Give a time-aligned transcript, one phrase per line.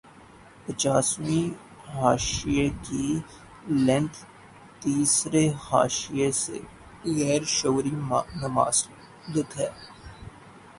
[0.63, 1.47] پچاسویں
[1.93, 3.05] حاشیے کی
[3.85, 4.19] لینتھ
[4.81, 6.57] تیسرے حاشیے سے
[7.17, 7.95] غیر شعوری
[8.41, 8.91] مماثل
[9.57, 9.69] ہے